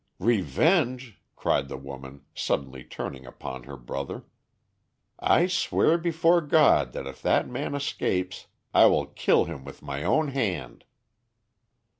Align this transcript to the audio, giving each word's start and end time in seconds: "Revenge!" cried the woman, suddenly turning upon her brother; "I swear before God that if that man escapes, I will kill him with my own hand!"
"Revenge!" 0.17 1.21
cried 1.35 1.67
the 1.69 1.77
woman, 1.77 2.25
suddenly 2.33 2.83
turning 2.83 3.27
upon 3.27 3.65
her 3.65 3.77
brother; 3.77 4.23
"I 5.19 5.45
swear 5.45 5.99
before 5.99 6.41
God 6.41 6.93
that 6.93 7.05
if 7.05 7.21
that 7.21 7.47
man 7.47 7.75
escapes, 7.75 8.47
I 8.73 8.87
will 8.87 9.05
kill 9.05 9.45
him 9.45 9.63
with 9.63 9.83
my 9.83 10.03
own 10.03 10.29
hand!" 10.29 10.85